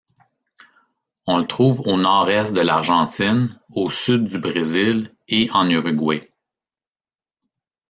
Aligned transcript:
On 1.27 1.37
le 1.37 1.45
trouve 1.45 1.81
au 1.81 1.95
nord-est 1.95 2.53
de 2.53 2.61
l'Argentine, 2.61 3.59
au 3.69 3.91
sud 3.91 4.25
du 4.25 4.39
Brésil 4.39 5.13
et 5.27 5.47
en 5.53 5.69
Uruguay. 5.69 6.27